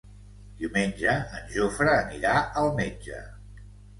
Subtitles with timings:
[0.61, 3.21] Diumenge en Jofre anirà al metge.